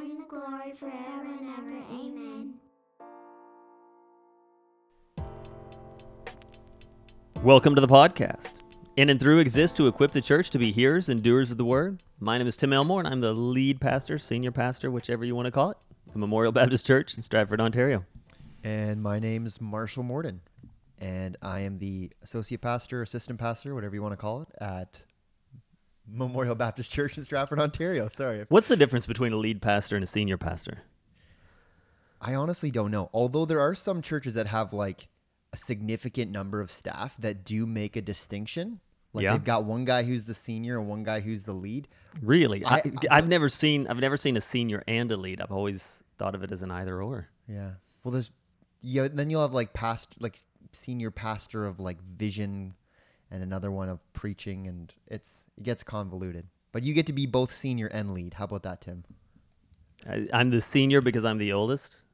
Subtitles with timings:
[0.00, 1.82] and the glory forever and ever.
[1.90, 2.54] Amen.
[7.42, 8.62] Welcome to the podcast.
[8.96, 11.64] In and through exists to equip the church to be hearers and doers of the
[11.64, 12.02] word.
[12.20, 15.46] My name is Tim Elmore, and I'm the lead pastor, senior pastor, whichever you want
[15.46, 15.76] to call it,
[16.10, 18.04] at Memorial Baptist Church in Stratford, Ontario.
[18.62, 20.40] And my name is Marshall Morden,
[20.98, 25.02] and I am the associate pastor, assistant pastor, whatever you want to call it, at
[26.10, 28.08] Memorial Baptist Church in Stratford, Ontario.
[28.08, 28.44] Sorry.
[28.48, 30.78] What's the difference between a lead pastor and a senior pastor?
[32.20, 33.10] I honestly don't know.
[33.12, 35.08] Although there are some churches that have like
[35.52, 38.80] a significant number of staff that do make a distinction.
[39.12, 39.32] Like Yeah.
[39.32, 41.88] they've got one guy who's the senior and one guy who's the lead.
[42.20, 45.40] Really, I, have never seen I've never seen a senior and a lead.
[45.40, 45.84] I've always
[46.18, 47.28] thought of it as an either or.
[47.48, 47.72] Yeah.
[48.02, 48.30] Well, there's
[48.82, 49.08] yeah.
[49.08, 50.38] Then you'll have like past like
[50.72, 52.74] senior pastor of like vision,
[53.30, 56.46] and another one of preaching, and it's it gets convoluted.
[56.72, 58.34] But you get to be both senior and lead.
[58.34, 59.04] How about that, Tim?
[60.08, 62.04] I, I'm the senior because I'm the oldest,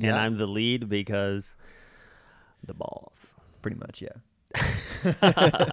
[0.00, 1.52] and I'm the lead because
[2.62, 3.14] the balls.
[3.62, 4.10] Pretty much, yeah.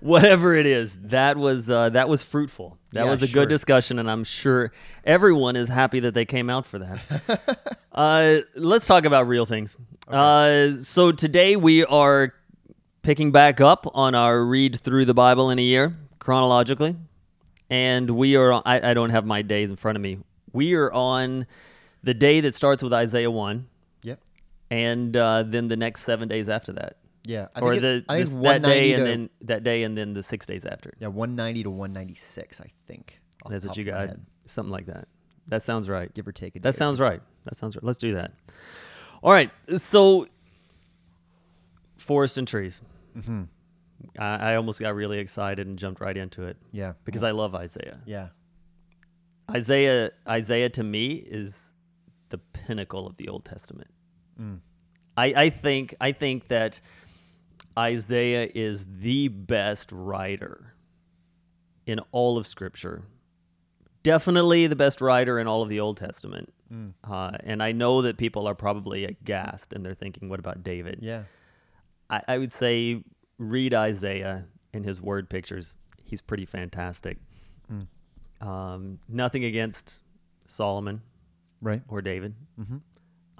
[0.00, 3.42] whatever it is that was uh, that was fruitful that Yeah, was a sure.
[3.42, 4.72] good discussion and i'm sure
[5.04, 9.76] everyone is happy that they came out for that uh, let's talk about real things
[10.06, 12.32] uh, so today we are
[13.02, 16.96] picking back up on our read through the bible in a year chronologically
[17.68, 20.18] and we are on, I, I don't have my days in front of me
[20.52, 21.46] we are on
[22.02, 23.66] the day that starts with isaiah 1
[24.04, 24.20] Yep.
[24.70, 27.48] and uh, then the next seven days after that Yeah.
[27.54, 29.30] I or think the it, I think this- it's that day 190 and to, then
[29.48, 30.92] that day and then the six days after.
[31.00, 32.60] yeah 190 to 196.
[32.60, 33.18] I think.
[33.48, 34.08] That's what you got.
[34.08, 35.08] head, Something like that.
[35.48, 36.12] That sounds right.
[36.14, 37.20] give or take a day That sounds right.
[37.44, 37.82] That sounds right.
[37.84, 38.32] Let's do that.
[39.22, 39.50] All right.
[39.78, 40.26] So,
[41.98, 42.82] forest and trees.
[43.16, 43.42] Mm-hmm.
[44.18, 46.92] I, I almost got really excited and jumped right into it Yeah.
[47.04, 48.00] because I love Isaiah.
[48.06, 48.28] Yeah.
[49.50, 51.54] Isaiah, Isaiah to me is
[52.28, 53.90] the pinnacle of the Old Testament.
[54.40, 54.60] Mm.
[55.16, 56.80] I, I think I think that
[57.78, 60.74] Isaiah is the best writer
[61.86, 63.02] in all of Scripture.
[64.02, 66.52] Definitely the best writer in all of the Old Testament.
[66.72, 66.94] Mm.
[67.04, 71.00] Uh, and I know that people are probably aghast and they're thinking, "What about David?"
[71.02, 71.24] Yeah.
[72.08, 73.02] I, I would say
[73.40, 75.76] read Isaiah in his word pictures.
[76.04, 77.16] He's pretty fantastic.
[77.72, 78.46] Mm.
[78.46, 80.02] Um, nothing against
[80.46, 81.00] Solomon
[81.62, 81.82] Right.
[81.88, 82.34] or David.
[82.60, 82.76] Mm-hmm.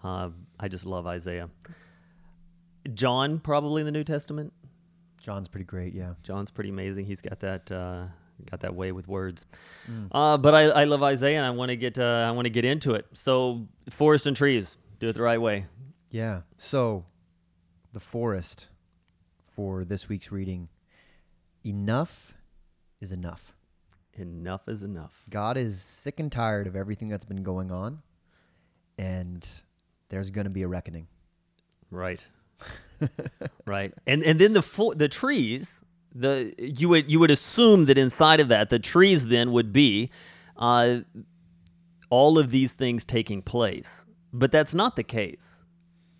[0.02, 1.50] Uh, I just love Isaiah.
[2.94, 4.52] John, probably in the New Testament.
[5.20, 5.94] John's pretty great.
[5.94, 6.14] Yeah.
[6.22, 7.04] John's pretty amazing.
[7.04, 8.04] He's got that uh,
[8.50, 9.44] got that way with words.
[9.90, 10.08] Mm.
[10.10, 12.50] Uh, but I, I love Isaiah, and I want to get uh, I want to
[12.50, 13.06] get into it.
[13.12, 15.66] So forest and trees, do it the right way.
[16.10, 16.40] Yeah.
[16.56, 17.04] So,
[17.92, 18.66] the forest
[19.54, 20.68] for this week's reading.
[21.64, 22.34] Enough
[23.00, 23.52] is enough.
[24.14, 25.24] Enough is enough.
[25.30, 28.02] God is sick and tired of everything that's been going on,
[28.98, 29.48] and
[30.08, 31.06] there's going to be a reckoning.
[31.90, 32.24] Right.
[33.66, 33.94] right.
[34.06, 35.68] And and then the fo- the trees,
[36.14, 40.10] the you would you would assume that inside of that the trees then would be
[40.56, 40.98] uh,
[42.10, 43.88] all of these things taking place.
[44.32, 45.42] But that's not the case.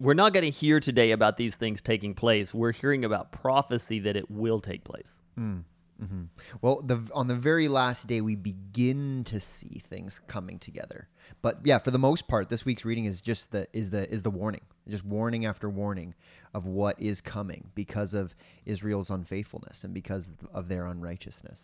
[0.01, 2.55] We're not going to hear today about these things taking place.
[2.55, 5.13] We're hearing about prophecy that it will take place.
[5.39, 5.65] Mm.
[6.03, 6.23] hmm
[6.63, 11.09] Well, the on the very last day, we begin to see things coming together.
[11.43, 14.23] But yeah, for the most part, this week's reading is just the is the is
[14.23, 16.15] the warning, just warning after warning
[16.55, 18.35] of what is coming because of
[18.65, 21.61] Israel's unfaithfulness and because of their unrighteousness.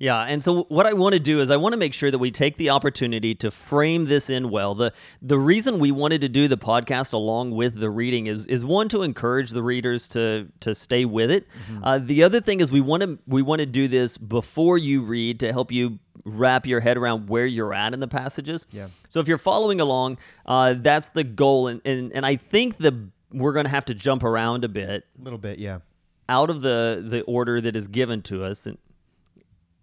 [0.00, 2.18] Yeah, and so what I want to do is I want to make sure that
[2.18, 4.76] we take the opportunity to frame this in well.
[4.76, 8.64] The the reason we wanted to do the podcast along with the reading is is
[8.64, 11.48] one to encourage the readers to to stay with it.
[11.82, 15.02] Uh, the other thing is we want to we want to do this before you
[15.02, 18.66] read to help you wrap your head around where you're at in the passages.
[18.70, 18.88] Yeah.
[19.08, 23.08] So if you're following along, uh, that's the goal, and and, and I think the
[23.32, 25.80] we're going to have to jump around a bit A little bit, yeah.
[26.28, 28.78] out of the the order that is given to us and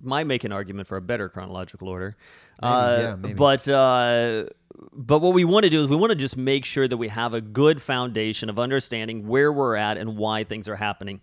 [0.02, 2.16] might make an argument for a better chronological order
[2.62, 3.34] uh, yeah, maybe.
[3.34, 4.46] but uh,
[4.94, 7.08] but what we want to do is we want to just make sure that we
[7.08, 11.20] have a good foundation of understanding where we're at and why things are happening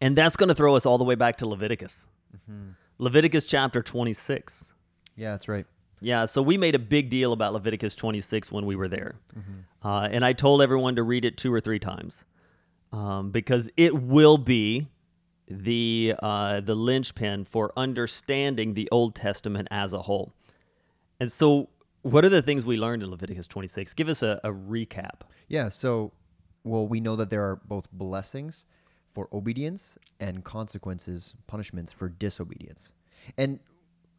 [0.00, 1.96] and that's going to throw us all the way back to leviticus
[2.36, 2.70] Mm-hmm.
[2.98, 4.70] leviticus chapter 26
[5.16, 5.64] Yeah, that's right.
[6.00, 9.14] yeah, so we made a big deal about Leviticus 26 when we were there.
[9.36, 9.88] Mm-hmm.
[9.88, 12.16] Uh, and I told everyone to read it two or three times
[12.92, 14.88] um, because it will be
[15.50, 20.32] the, uh, the linchpin for understanding the Old Testament as a whole.
[21.20, 21.68] And so,
[22.02, 23.92] what are the things we learned in Leviticus 26?
[23.94, 25.22] Give us a, a recap.
[25.48, 26.12] Yeah, so
[26.64, 28.66] well, we know that there are both blessings
[29.14, 29.82] for obedience
[30.20, 32.92] and consequences, punishments for disobedience.
[33.36, 33.58] And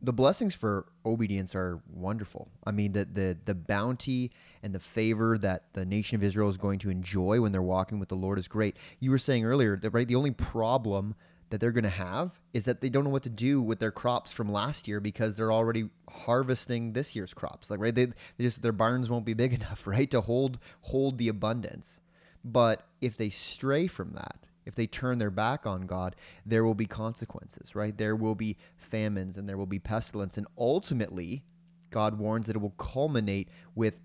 [0.01, 2.50] the blessings for obedience are wonderful.
[2.66, 4.31] I mean, the, the the bounty
[4.63, 8.00] and the favor that the nation of Israel is going to enjoy when they're walking
[8.00, 8.78] with the Lord is great.
[9.00, 11.16] You were saying earlier that right, the only problem
[11.50, 13.92] that they're going to have is that they don't know what to do with their
[13.92, 17.69] crops from last year because they're already harvesting this year's crops.
[17.69, 18.13] Like right, they, they
[18.44, 22.00] just their barns won't be big enough, right, to hold hold the abundance.
[22.44, 26.15] But if they stray from that, if they turn their back on God,
[26.45, 27.97] there will be consequences, right?
[27.97, 30.38] There will be famines and there will be pestilence.
[30.38, 31.44] And ultimately,
[31.89, 33.95] God warns that it will culminate with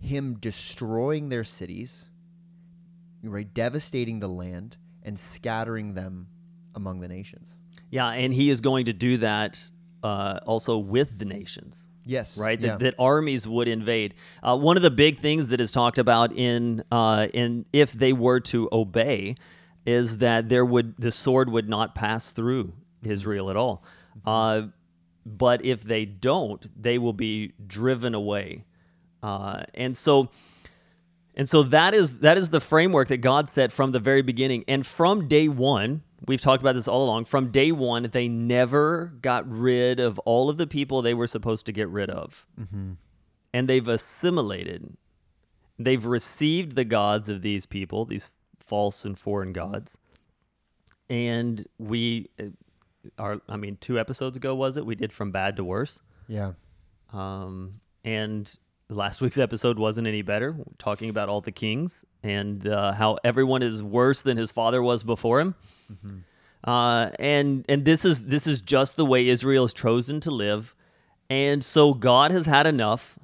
[0.00, 2.10] Him destroying their cities,
[3.22, 3.52] right?
[3.52, 6.28] Devastating the land and scattering them
[6.74, 7.54] among the nations.
[7.90, 9.68] Yeah, and he is going to do that
[10.02, 11.76] uh, also with the nations.
[12.06, 12.36] Yes.
[12.36, 12.60] right?
[12.60, 12.70] Yeah.
[12.70, 14.14] That, that armies would invade.
[14.42, 18.12] Uh, one of the big things that is talked about in uh, in if they
[18.12, 19.36] were to obey
[19.86, 22.72] is that there would the sword would not pass through
[23.02, 23.84] Israel at all.
[24.24, 24.62] Uh,
[25.26, 28.64] but if they don't, they will be driven away.
[29.22, 30.30] Uh, and so
[31.34, 34.64] and so that is that is the framework that God set from the very beginning.
[34.68, 37.24] And from day one, we've talked about this all along.
[37.24, 41.66] From day one, they never got rid of all of the people they were supposed
[41.66, 42.46] to get rid of,
[43.52, 44.96] and they've assimilated.
[45.76, 48.30] They've received the gods of these people, these
[48.66, 49.96] false and foreign gods,
[51.10, 52.44] and we, uh,
[53.18, 54.86] are I mean, two episodes ago was it?
[54.86, 56.00] We did from bad to worse.
[56.28, 56.52] yeah.
[57.12, 58.52] Um, and
[58.88, 63.18] last week's episode wasn't any better, We're talking about all the kings and uh, how
[63.22, 65.54] everyone is worse than his father was before him.
[66.64, 70.74] Uh, and and this is this is just the way Israel is chosen to live,
[71.28, 73.18] and so God has had enough,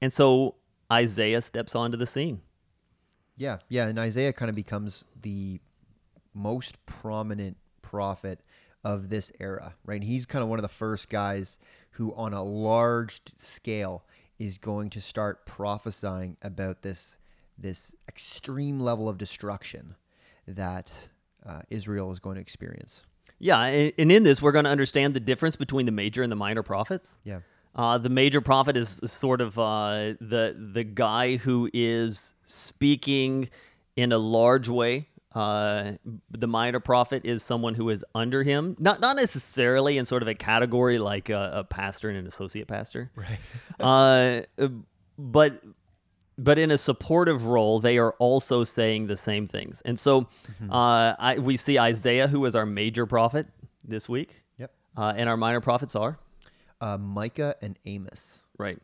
[0.00, 0.54] and so
[0.90, 2.40] Isaiah steps onto the scene.
[3.38, 5.60] Yeah, yeah, and Isaiah kind of becomes the
[6.34, 8.40] most prominent prophet
[8.84, 9.94] of this era, right?
[9.94, 11.58] And he's kind of one of the first guys
[11.92, 14.04] who, on a large scale,
[14.38, 17.08] is going to start prophesying about this
[17.60, 19.96] this extreme level of destruction
[20.46, 20.92] that
[21.44, 23.02] uh, Israel is going to experience.
[23.40, 26.30] Yeah, and, and in this, we're going to understand the difference between the major and
[26.30, 27.10] the minor prophets.
[27.24, 27.40] Yeah,
[27.74, 33.50] Uh, the major prophet is sort of uh, the the guy who is speaking
[33.96, 35.08] in a large way.
[35.34, 35.92] Uh,
[36.30, 40.26] the minor prophet is someone who is under him, not not necessarily in sort of
[40.28, 43.38] a category like a, a pastor and an associate pastor, right?
[43.80, 44.68] uh,
[45.18, 45.62] but
[46.38, 49.82] but in a supportive role, they are also saying the same things.
[49.84, 50.28] And so
[50.70, 53.46] uh, I, we see Isaiah, who is our major prophet
[53.84, 54.72] this week, Yep.
[54.96, 56.16] uh, and our minor prophets are.
[56.80, 58.20] uh, Micah and Amos.
[58.56, 58.78] Right.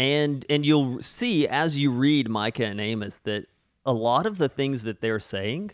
[0.00, 3.46] And and you'll see as you read Micah and Amos that
[3.84, 5.72] a lot of the things that they're saying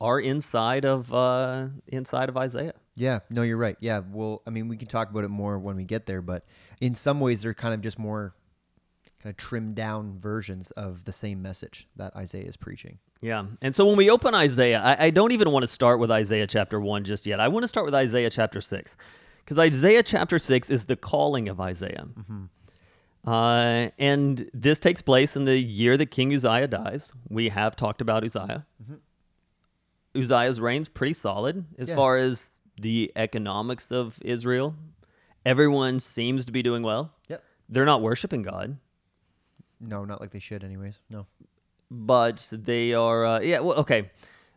[0.00, 2.74] are inside of uh inside of Isaiah.
[2.96, 3.76] Yeah, no, you're right.
[3.78, 6.44] Yeah, well, I mean, we can talk about it more when we get there, but
[6.80, 8.34] in some ways, they're kind of just more
[9.22, 12.98] kind of trimmed down versions of the same message that Isaiah is preaching.
[13.20, 13.46] Yeah.
[13.62, 16.46] And so when we open Isaiah, I, I don't even want to start with Isaiah
[16.48, 17.38] chapter 1 just yet.
[17.38, 18.94] I want to start with Isaiah chapter 6.
[19.44, 22.06] Because Isaiah chapter 6 is the calling of Isaiah.
[23.28, 27.12] Uh, and this takes place in the year that King Uzziah dies.
[27.28, 28.64] We have talked about Uzziah.
[30.16, 31.96] Uzziah's reign's pretty solid as Yeah.
[31.96, 32.48] far as
[32.80, 34.74] the economics of Israel.
[35.44, 37.12] Everyone seems to be doing well.
[37.28, 37.42] Yep.
[37.68, 38.78] They're not worshiping God.
[39.80, 40.98] No, not like they should, anyways.
[41.10, 41.26] No.
[41.90, 44.10] but they are uh, yeah well okay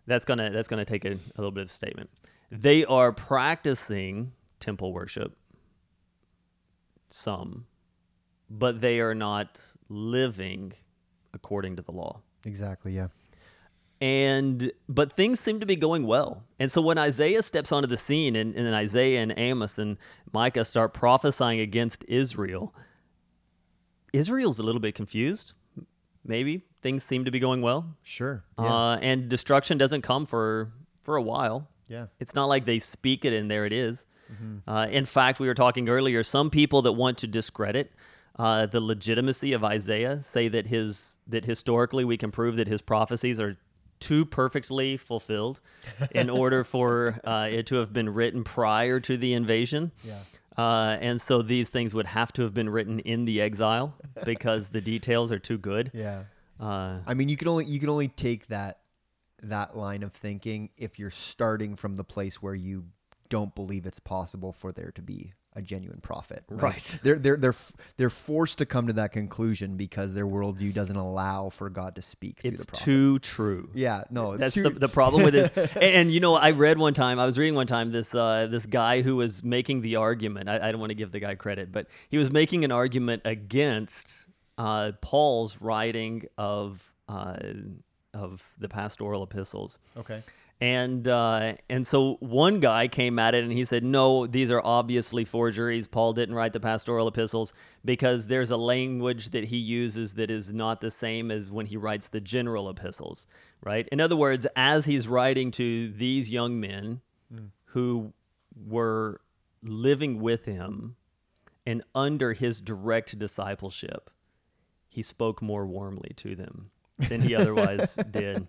[0.05, 2.09] that's gonna that's gonna take a, a little bit of a statement
[2.51, 5.37] they are practicing temple worship
[7.09, 7.65] some
[8.53, 10.73] but they are not living
[11.33, 12.91] according to the law Exactly.
[12.93, 13.07] Yeah.
[14.01, 17.97] and but things seem to be going well and so when isaiah steps onto the
[17.97, 19.97] scene and, and then isaiah and amos and
[20.33, 22.73] micah start prophesying against israel
[24.13, 25.53] israel's a little bit confused
[26.25, 28.43] maybe things seem to be going well Sure.
[28.59, 28.65] Yeah.
[28.65, 30.71] uh, and destruction doesn't come for
[31.03, 32.07] for a while yeah.
[32.19, 34.05] it's not like they speak it and there it is.
[34.65, 36.23] Uh, in fact, we were talking earlier.
[36.23, 37.91] Some people that want to discredit
[38.37, 42.81] uh, the legitimacy of Isaiah say that his that historically we can prove that his
[42.81, 43.57] prophecies are
[43.99, 45.59] too perfectly fulfilled
[46.11, 49.91] in order for uh, it to have been written prior to the invasion.
[50.03, 50.19] Yeah.
[50.57, 53.95] Uh, and so these things would have to have been written in the exile
[54.25, 55.91] because the details are too good.
[55.93, 56.23] Yeah.
[56.59, 58.79] Uh, I mean, you can only you can only take that
[59.43, 62.85] that line of thinking if you're starting from the place where you
[63.29, 66.43] don't believe it's possible for there to be a genuine prophet.
[66.49, 66.99] Right.
[67.03, 67.55] They're they're they're
[67.97, 72.01] they're forced to come to that conclusion because their worldview doesn't allow for God to
[72.01, 73.69] speak through It's too true.
[73.73, 75.51] yeah, no, it's That's the, the problem with it.
[75.75, 77.19] and, and, you know, I read one time.
[77.19, 80.47] I was reading one time this uh, this guy who was making the argument.
[80.47, 83.23] I, I don't want to give the guy credit, but he was making an argument
[83.25, 84.25] against
[84.57, 87.35] uh, Paul's writing of uh,
[88.13, 89.79] of the pastoral epistles.
[89.97, 90.21] okay.
[90.61, 94.61] And uh, and so one guy came at it and he said, "No, these are
[94.63, 95.87] obviously forgeries.
[95.87, 97.51] Paul didn't write the pastoral epistles
[97.83, 101.77] because there's a language that he uses that is not the same as when he
[101.77, 103.25] writes the general epistles,
[103.63, 103.89] right?
[103.91, 107.01] In other words, as he's writing to these young men
[107.65, 108.13] who
[108.67, 109.19] were
[109.63, 110.95] living with him
[111.65, 114.11] and under his direct discipleship,
[114.89, 116.69] he spoke more warmly to them
[117.09, 118.47] than he otherwise did."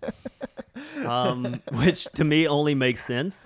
[1.05, 3.37] um, which to me only makes sense.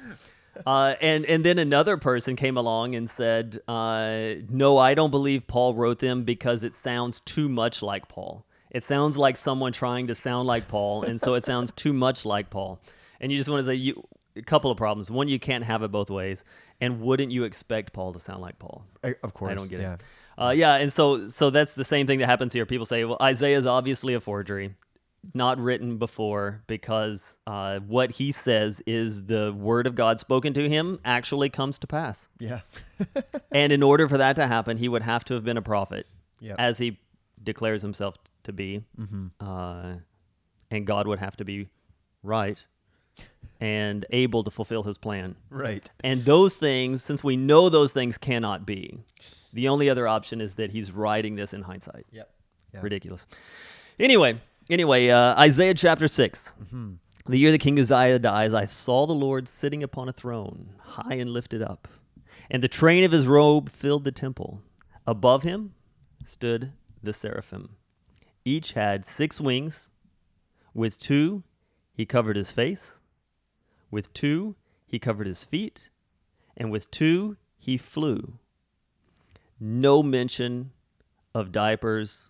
[0.65, 5.45] Uh, and and then another person came along and said, uh, "No, I don't believe
[5.47, 8.45] Paul wrote them because it sounds too much like Paul.
[8.71, 12.25] It sounds like someone trying to sound like Paul, and so it sounds too much
[12.25, 12.79] like Paul."
[13.19, 14.03] And you just want to say, you,
[14.35, 15.09] a couple of problems.
[15.09, 16.43] One, you can't have it both ways,
[16.79, 18.85] and wouldn't you expect Paul to sound like Paul?
[19.03, 19.51] I- of course.
[19.51, 19.93] I don't get yeah.
[19.95, 20.01] it.
[20.39, 22.65] Uh, yeah, and so so that's the same thing that happens here.
[22.65, 24.75] People say, well, Isaiah is obviously a forgery,
[25.33, 30.67] not written before, because uh, what he says is the word of God spoken to
[30.69, 32.23] him actually comes to pass.
[32.39, 32.61] Yeah.
[33.51, 36.07] and in order for that to happen, he would have to have been a prophet,
[36.39, 36.55] Yep.
[36.59, 36.99] as he
[37.43, 38.83] declares himself to be,
[39.41, 39.93] uh,
[40.71, 41.67] and God would have to be
[42.23, 42.63] right
[43.59, 45.35] and able to fulfill his plan.
[45.49, 45.89] right.
[46.03, 48.99] And those things, since we know those things cannot be,
[49.53, 52.05] the only other option is that he's writing this in hindsight.
[52.11, 52.29] Yep.
[52.73, 52.79] Yeah.
[52.81, 53.25] Ridiculous.
[53.99, 56.39] Anyway, anyway, uh, Isaiah chapter 6.
[57.27, 61.15] The year the King Uzziah dies, I saw the Lord sitting upon a throne, high
[61.15, 61.87] and lifted up,
[62.49, 64.61] and the train of his robe filled the temple.
[65.05, 65.73] Above him
[66.25, 66.71] stood
[67.03, 67.75] the seraphim.
[68.45, 69.89] Each had six wings.
[70.73, 71.43] With two,
[71.93, 72.93] he covered his face.
[73.91, 74.55] With two,
[74.85, 75.89] he covered his feet.
[76.55, 78.39] And with two, he flew.
[79.59, 80.71] No mention
[81.33, 82.29] of diapers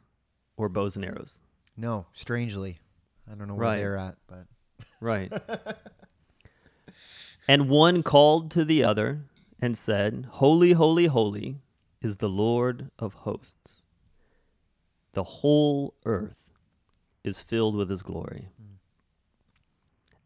[0.56, 1.36] or bows and arrows.
[1.78, 2.80] No, strangely,
[3.32, 3.78] I don't know where Right.
[3.78, 4.48] they're at, but
[5.00, 5.32] Right.
[7.48, 9.22] and one called to the other
[9.62, 11.62] and said, Holy, holy, holy
[12.02, 13.84] is the Lord of hosts.
[15.14, 16.50] The whole earth
[17.24, 18.50] is filled with his glory.
[18.58, 18.74] Hmm.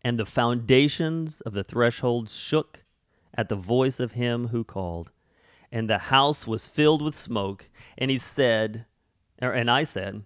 [0.03, 2.83] And the foundations of the thresholds shook
[3.33, 5.11] at the voice of him who called.
[5.71, 7.69] And the house was filled with smoke.
[7.97, 8.85] And he said,
[9.41, 10.23] or, and I said,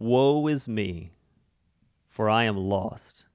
[0.00, 1.12] Woe is me,
[2.08, 3.26] for I am lost.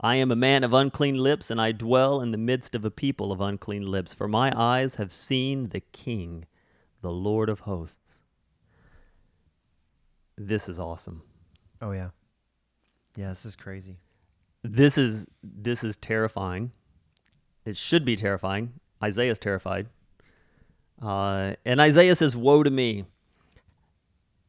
[0.00, 2.90] I am a man of unclean lips, and I dwell in the midst of a
[2.90, 6.44] people of unclean lips, for my eyes have seen the King,
[7.00, 8.20] the Lord of hosts.
[10.36, 11.22] This is awesome.
[11.80, 12.10] oh yeah,
[13.16, 13.96] yeah, this is crazy.
[14.62, 16.72] This is this is terrifying.
[17.64, 18.72] It should be terrifying.
[19.02, 19.86] Isaiah's terrified.
[21.00, 23.04] Uh, and Isaiah says, Woe to me.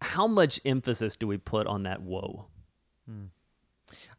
[0.01, 2.45] How much emphasis do we put on that woe?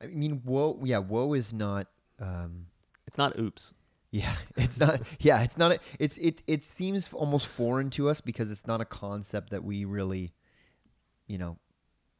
[0.00, 0.78] I mean, woe.
[0.84, 1.86] Yeah, woe is not.
[2.18, 2.66] Um,
[3.06, 3.72] It's not oops.
[4.10, 5.02] yeah, it's not.
[5.20, 5.72] Yeah, it's not.
[5.72, 6.42] A, it's it.
[6.46, 10.32] It seems almost foreign to us because it's not a concept that we really,
[11.28, 11.56] you know,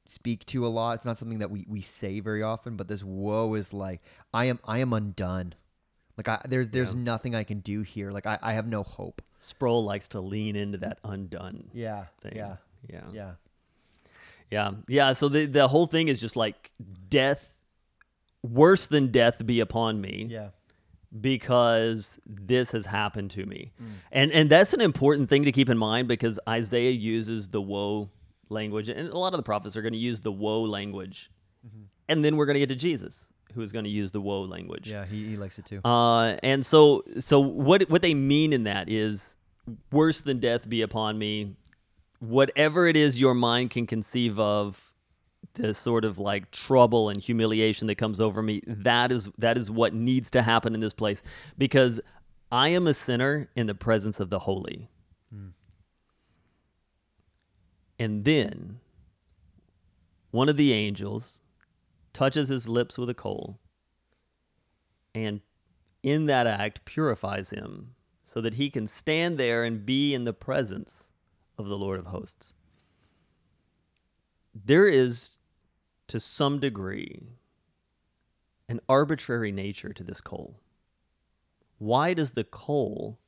[0.07, 0.95] speak to a lot.
[0.97, 2.77] It's not something that we we say very often.
[2.77, 4.01] But this woe is like,
[4.33, 4.61] I am.
[4.65, 5.55] I am undone.
[6.17, 7.01] Like I, there's there's Yeah.
[7.01, 8.11] nothing I can do here.
[8.13, 9.23] Like I, I have no hope.
[9.41, 12.05] Sproul likes to lean into that undone Yeah.
[12.21, 12.33] thing.
[12.37, 12.57] Yeah.
[12.89, 13.05] Yeah.
[13.13, 13.33] Yeah.
[14.51, 14.73] Yeah.
[14.89, 15.13] Yeah.
[15.13, 16.71] So the, the whole thing is just like
[17.09, 17.57] death,
[18.43, 20.49] worse than death be upon me Yeah.
[21.21, 23.73] because this has happened to me.
[24.13, 28.11] And and that's an important thing to keep in mind because Isaiah uses the woe
[28.49, 31.31] language and a lot of the prophets are going to use the woe language.
[32.09, 33.21] And then we're going to get to Jesus
[33.55, 34.89] who is going to use the woe language.
[34.89, 35.05] Yeah.
[35.05, 35.81] He, he likes it too.
[35.85, 39.23] Uh, and so, so what what they mean in that is
[39.93, 41.57] worse than death be upon me.
[42.21, 44.91] Whatever it is your mind can conceive of,
[45.55, 48.63] the sort of like trouble and humiliation that comes over me.
[48.67, 51.23] That is that is what needs to happen in this place
[51.59, 52.01] because
[52.53, 54.89] I am a sinner in the presence of the holy.
[55.33, 55.49] Hmm.
[57.99, 58.81] And then
[60.31, 61.41] one of the angels
[62.13, 63.59] touches his lips with a coal
[65.15, 65.41] and
[66.03, 70.33] in that act purifies him so that he can stand there and be in the
[70.33, 70.93] presence
[71.61, 72.53] of the Lord of hosts.
[74.55, 75.39] There is,
[76.09, 77.23] to some degree,
[78.69, 80.57] an arbitrary nature to this coal.
[81.79, 83.21] Why does the coal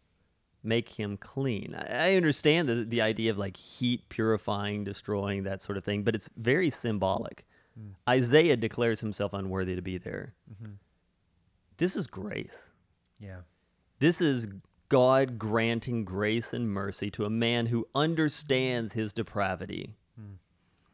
[0.62, 1.74] make him clean.
[1.74, 6.14] I understand the, the idea of like heat purifying, destroying, that sort of thing, but
[6.14, 7.44] it's very symbolic.
[7.78, 7.94] Mm.
[8.08, 10.34] Isaiah declares himself unworthy to be there.
[10.52, 10.72] Mm-hmm.
[11.78, 12.56] This is grace.
[13.18, 13.40] Yeah.
[13.98, 14.46] This is
[14.92, 19.94] God granting grace and mercy to a man who understands his depravity.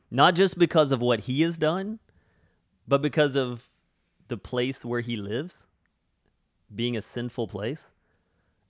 [0.08, 1.98] Not just because of what he has done,
[2.86, 3.68] but because of
[4.28, 5.56] the place where he lives,
[6.72, 7.88] being a sinful place.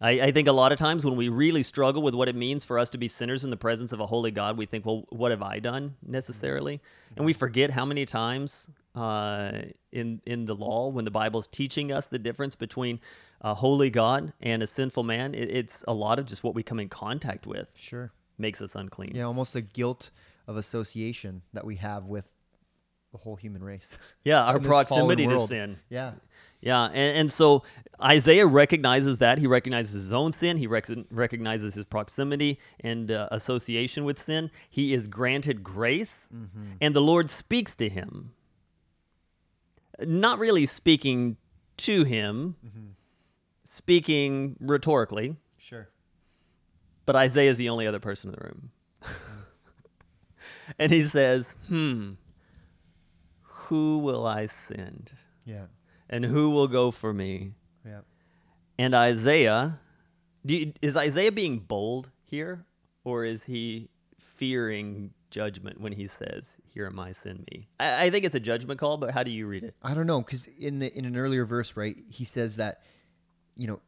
[0.00, 2.64] I, I think a lot of times when we really struggle with what it means
[2.64, 5.04] for us to be sinners in the presence of a holy God, we think, well,
[5.10, 6.80] what have I done necessarily?
[7.16, 9.52] And we forget how many times uh,
[9.92, 12.98] in in the law, when the Bible is teaching us the difference between
[13.40, 16.62] a holy God and a sinful man, it, it's a lot of just what we
[16.62, 18.10] come in contact with Sure.
[18.38, 19.12] makes us unclean.
[19.14, 20.10] Yeah, almost the guilt
[20.46, 22.32] of association that we have with
[23.12, 23.88] the whole human race.
[24.24, 25.78] Yeah, our in this fallen proximity to sin.
[25.88, 26.12] Yeah.
[26.60, 27.62] Yeah, and, and so
[28.02, 29.38] Isaiah recognizes that.
[29.38, 30.56] He recognizes his own sin.
[30.56, 34.50] He rec- recognizes his proximity and uh, association with sin.
[34.68, 36.16] He is granted grace,
[36.80, 38.32] and the Lord speaks to him.
[40.00, 41.36] Not really speaking
[41.78, 42.56] to him,
[43.78, 45.88] speaking rhetorically, Sure.
[47.06, 48.70] but Isaiah is the only other person in the room.
[50.78, 52.12] and he says, Hmm,
[53.42, 55.12] who will I send?
[55.44, 55.66] Yeah.
[56.10, 57.52] And who will go for me?
[57.86, 58.00] Yeah.
[58.78, 59.78] And Isaiah,
[60.44, 62.64] do you, is Isaiah being bold here,
[63.04, 63.88] or is he
[64.36, 67.68] fearing judgment when he says, "Here am I, send me"?
[67.78, 69.74] I, I think it's a judgment call, but how do you read it?
[69.82, 72.82] I don't know because in the in an earlier verse, right, he says that,
[73.58, 73.80] you know,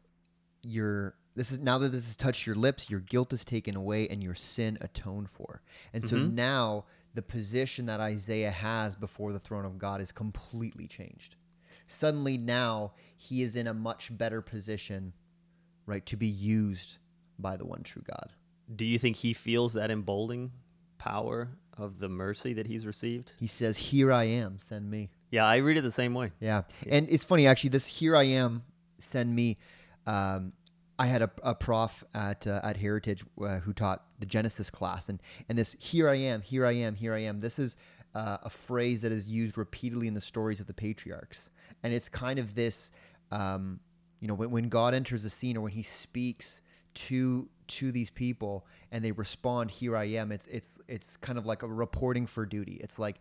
[0.62, 4.06] your this is now that this has touched your lips, your guilt is taken away
[4.08, 5.62] and your sin atoned for.
[5.94, 6.34] And so mm-hmm.
[6.34, 6.84] now
[7.14, 11.36] the position that Isaiah has before the throne of God is completely changed.
[11.86, 15.12] Suddenly now he is in a much better position,
[15.86, 16.98] right, to be used
[17.38, 18.32] by the one true God.
[18.76, 20.52] Do you think he feels that emboldening
[20.98, 21.48] power
[21.78, 23.32] of the mercy that he's received?
[23.38, 26.32] He says, "Here I am, send me." Yeah, I read it the same way.
[26.40, 26.62] Yeah.
[26.88, 28.62] And it's funny, actually, this Here I Am,
[29.00, 29.58] send me.
[30.06, 30.52] Um,
[30.98, 35.08] I had a, a prof at, uh, at Heritage uh, who taught the Genesis class.
[35.08, 37.76] And, and this Here I Am, Here I Am, Here I Am, this is
[38.14, 41.40] uh, a phrase that is used repeatedly in the stories of the patriarchs.
[41.82, 42.90] And it's kind of this,
[43.30, 43.80] um,
[44.20, 46.56] you know, when, when God enters the scene or when he speaks
[46.92, 51.46] to to these people and they respond here i am it's it's it's kind of
[51.46, 53.20] like a reporting for duty it's like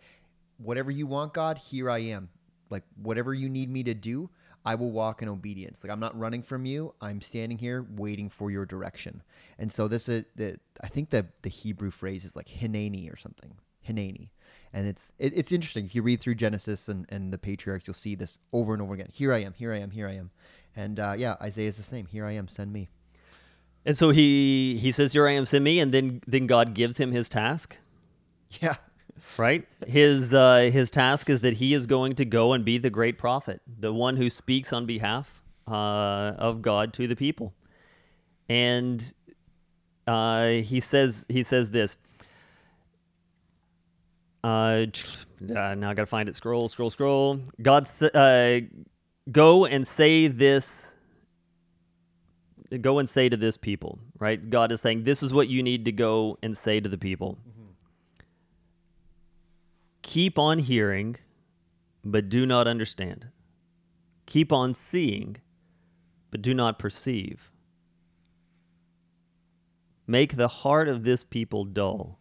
[0.57, 2.29] whatever you want god here i am
[2.71, 4.27] like whatever you need me to do
[4.69, 5.79] i will walk in obedience.
[5.81, 6.93] Like i'm not running from you.
[7.01, 9.23] I'm standing here waiting for your direction.
[9.57, 13.17] And so this is the i think the the hebrew phrase is like hineni or
[13.17, 13.53] something.
[13.87, 14.29] Hineni.
[14.71, 15.85] And it's it, it's interesting.
[15.85, 18.93] If you read through genesis and, and the patriarchs you'll see this over and over
[18.93, 19.09] again.
[19.11, 20.29] Here i am here i am here i am.
[20.75, 22.05] And uh, yeah isaiah's the same.
[22.05, 22.89] Here i am send me.
[23.85, 26.97] And so he he says, "Here I am, send me," and then then God gives
[26.97, 27.77] him his task.
[28.61, 28.75] yeah
[29.37, 29.67] right?
[29.87, 33.17] His uh, his task is that he is going to go and be the great
[33.17, 37.53] prophet, the one who speaks on behalf uh, of God to the people,
[38.47, 39.13] and
[40.07, 41.97] uh, he says he says this.
[44.43, 44.85] Uh,
[45.55, 46.35] uh, now I gotta find it.
[46.35, 47.39] Scroll, scroll, scroll.
[47.61, 48.59] God, uh,
[49.31, 50.71] go and say this.
[52.81, 54.47] Go and say to this people, right?
[54.47, 57.35] God is saying, this is what you need to go and say to the people
[60.01, 61.15] keep on hearing,
[62.03, 63.27] but do not understand.
[64.25, 65.37] Keep on seeing,
[66.31, 67.51] but do not perceive.
[70.07, 72.19] Make the heart of this people dull,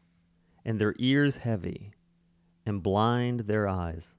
[0.64, 1.92] and their ears heavy,
[2.66, 4.10] and blind their eyes,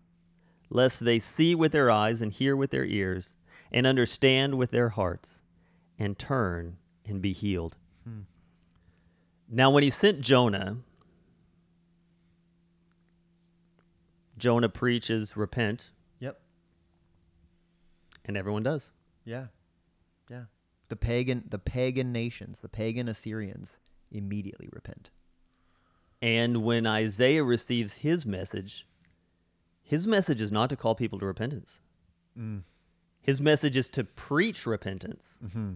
[0.70, 3.36] lest they see with their eyes and hear with their ears,
[3.72, 5.42] and understand with their hearts,
[6.00, 7.78] and turn and be healed.
[8.04, 8.22] Hmm.
[9.48, 10.78] Now, when he sent Jonah,
[14.40, 16.40] Jonah preaches, repent, yep
[18.26, 18.92] and everyone does.
[19.26, 19.48] Yeah.
[20.30, 20.44] Yeah.
[20.88, 23.72] The pagan the pagan nations, the pagan Assyrians
[24.12, 25.10] immediately repent.
[26.22, 28.88] And when Isaiah receives his message,
[29.82, 31.80] his message is not to call people to repentance.
[32.38, 32.64] Mm.
[33.22, 35.26] His message is to preach repentance.
[35.44, 35.74] Mm-hmm.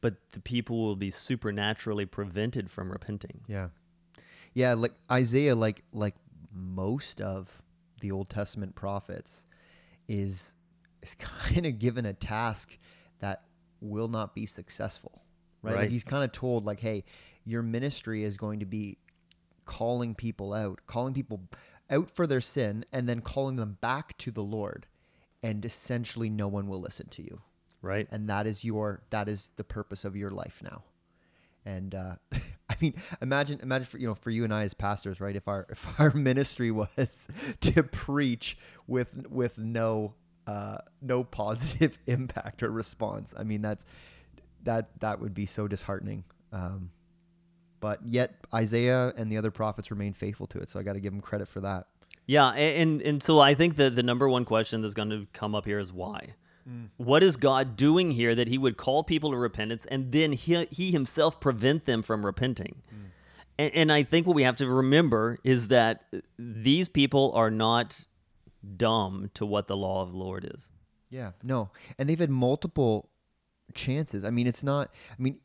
[0.00, 3.40] But the people will be supernaturally prevented from repenting.
[3.46, 3.68] Yeah.
[4.54, 6.14] Yeah, like Isaiah like like
[6.58, 7.62] most of
[8.00, 9.44] the Old Testament prophets
[10.08, 10.44] is
[11.02, 12.76] is kind of given a task
[13.20, 13.44] that
[13.80, 15.22] will not be successful.
[15.62, 15.72] Right?
[15.72, 15.90] Like Right.
[15.90, 17.04] he's kind of told like, "Hey,
[17.44, 18.98] your ministry is going to be
[19.64, 21.40] calling people out, calling people
[21.90, 24.86] out for their sin and then calling them back to the Lord,
[25.42, 27.40] and essentially no one will listen to you."
[27.80, 28.08] Right.
[28.10, 30.82] and that is your that is the purpose of your life now
[31.68, 32.14] and uh,
[32.70, 35.36] i mean imagine imagine for you know for you and i as pastors right?
[35.36, 37.28] If our if our ministry was
[37.60, 40.14] to preach with with no
[40.46, 43.32] uh, no positive impact or response.
[43.36, 43.84] I mean that's
[44.64, 46.24] that that would be so disheartening.
[46.52, 46.90] Um,
[47.80, 50.70] but yet isaiah and the other prophets remain faithful to it.
[50.70, 51.86] So i got to give them credit for that.
[52.26, 55.54] Yeah, and and so I think that the number one question that's going to come
[55.54, 56.34] up here is why.
[56.68, 56.88] Mm.
[56.96, 60.66] What is God doing here that He would call people to repentance and then He
[60.66, 62.82] He Himself prevent them from repenting?
[62.92, 63.10] Mm.
[63.58, 66.04] And, and I think what we have to remember is that
[66.38, 68.06] these people are not
[68.76, 70.66] dumb to what the law of the Lord is.
[71.10, 73.08] Yeah, no, and they've had multiple
[73.74, 74.24] chances.
[74.24, 74.90] I mean, it's not.
[75.10, 75.38] I mean,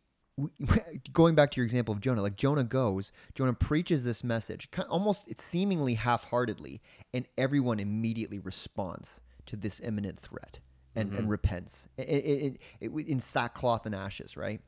[1.13, 4.89] going back to your example of Jonah, like Jonah goes, Jonah preaches this message, kind
[4.89, 6.81] almost it's seemingly half-heartedly,
[7.13, 9.11] and everyone immediately responds
[9.45, 10.59] to this imminent threat
[10.95, 14.61] and, and repents i- i- i- i- in sackcloth and ashes, right?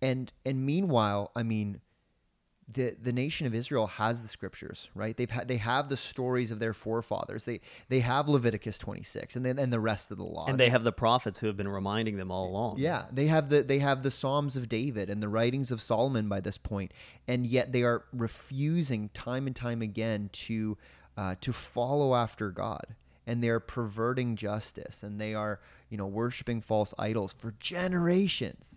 [0.00, 1.80] And and meanwhile, I mean,
[2.68, 5.16] the the nation of Israel has the scriptures, right?
[5.16, 7.44] They've had they have the stories of their forefathers.
[7.44, 10.46] They they have Leviticus 26 and then and the rest of the law.
[10.46, 12.78] And they have the prophets who have been reminding them all along.
[12.78, 16.28] Yeah, they have the they have the Psalms of David and the writings of Solomon
[16.28, 16.92] by this point,
[17.28, 20.78] and yet they are refusing time and time again to
[21.16, 26.06] uh, to follow after God, and they are perverting justice, and they are you know
[26.06, 28.68] worshiping false idols for generations,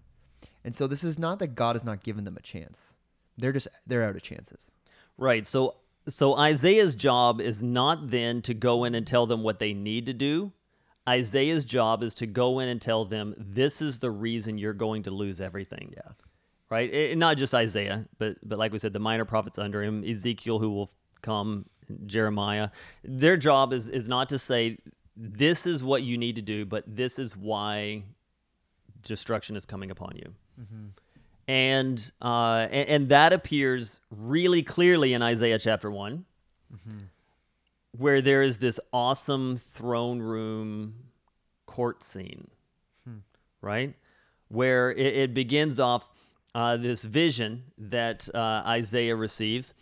[0.63, 2.79] and so this is not that God has not given them a chance;
[3.37, 4.65] they're just they're out of chances.
[5.17, 5.45] Right.
[5.45, 5.75] So
[6.07, 10.05] so Isaiah's job is not then to go in and tell them what they need
[10.05, 10.51] to do.
[11.07, 15.03] Isaiah's job is to go in and tell them this is the reason you're going
[15.03, 15.93] to lose everything.
[15.95, 16.11] Yeah.
[16.69, 16.91] Right?
[16.91, 20.59] And not just Isaiah, but but like we said the minor prophets under him, Ezekiel
[20.59, 20.89] who will
[21.21, 21.65] come,
[22.05, 22.69] Jeremiah.
[23.03, 24.77] Their job is is not to say
[25.17, 28.03] this is what you need to do, but this is why
[29.03, 30.33] destruction is coming upon you.
[31.47, 36.25] And uh, and, and that appears really clearly in Isaiah chapter one,
[37.97, 40.95] where there is this awesome throne room
[41.65, 42.47] court scene,
[43.61, 43.93] right?
[44.49, 46.09] Where it, it begins off
[46.55, 49.73] uh, this vision that uh, Isaiah receives,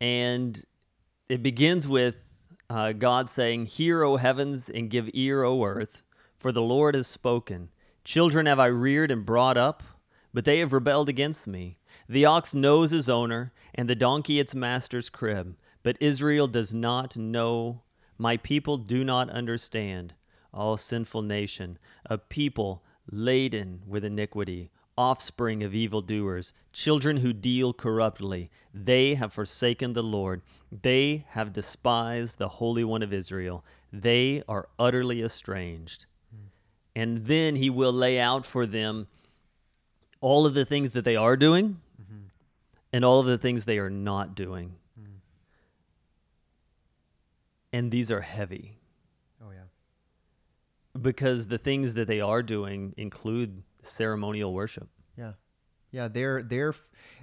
[0.00, 0.62] and
[1.28, 2.16] it begins with
[2.70, 6.02] uh, God saying, Hear, O heavens, and give ear, O earth,
[6.38, 7.70] for the Lord has spoken.
[8.04, 9.82] Children have I reared and brought up,
[10.32, 11.78] but they have rebelled against me.
[12.08, 17.16] The ox knows his owner, and the donkey its master's crib, but Israel does not
[17.16, 17.82] know.
[18.16, 20.14] My people do not understand.
[20.52, 28.50] All sinful nation, a people laden with iniquity, offspring of evildoers, children who deal corruptly.
[28.74, 30.42] They have forsaken the Lord.
[30.72, 33.64] They have despised the Holy One of Israel.
[33.92, 36.06] They are utterly estranged.
[36.96, 39.06] And then he will lay out for them
[40.20, 42.24] all of the things that they are doing mm-hmm.
[42.92, 44.74] and all of the things they are not doing.
[45.00, 45.20] Mm.
[47.72, 48.78] And these are heavy
[49.40, 49.68] Oh yeah.
[51.00, 53.62] because the things that they are doing include
[53.96, 54.88] ceremonial worship.
[55.16, 55.32] Yeah.
[55.90, 56.74] Yeah, they're they're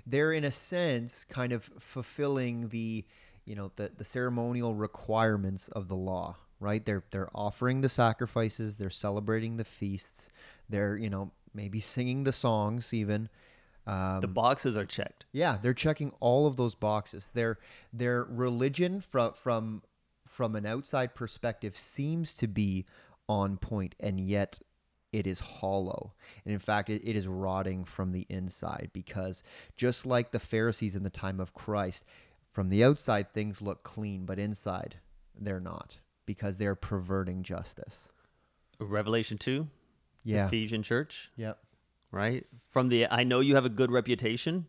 [0.08, 3.06] they're in a sense kind of fulfilling the
[3.45, 6.84] you know the the ceremonial requirements of the law, right?
[6.84, 10.30] They're they're offering the sacrifices, they're celebrating the feasts,
[10.67, 13.30] they're you know maybe singing the songs even.
[13.88, 15.25] Um, The boxes are checked.
[15.32, 17.28] yeah, they're checking all of those boxes.
[17.36, 17.60] Their
[17.93, 19.84] their religion from from
[20.28, 22.86] from an outside perspective seems to be
[23.30, 24.58] on point, and yet
[25.15, 26.13] it is hollow.
[26.43, 29.43] And in fact, it, it is rotting from the inside because
[29.78, 32.04] just like the Pharisees in the time of Christ,
[32.51, 34.95] from the outside things look clean, but inside
[35.39, 37.97] they're not because they're perverting justice.
[38.80, 39.67] Revelation 2,
[40.23, 40.47] Yeah.
[40.47, 41.58] Ephesian church, Yep.
[42.12, 42.45] right?
[42.71, 44.65] From the I know you have a good reputation,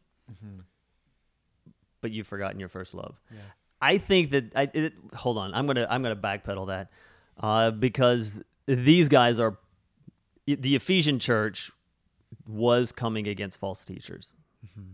[2.01, 3.21] but you've forgotten your first love.
[3.81, 5.53] I think that I it, hold on.
[5.55, 6.91] I'm gonna I'm gonna backpedal that
[7.41, 8.33] uh, because
[8.67, 9.57] these guys are
[10.47, 11.71] the Ephesian church
[12.47, 14.29] was coming against false teachers.
[14.65, 14.93] Mm-hmm.